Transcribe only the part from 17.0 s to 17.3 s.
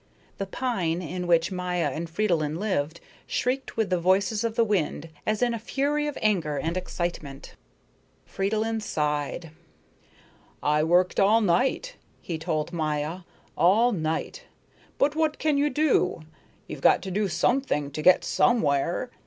to do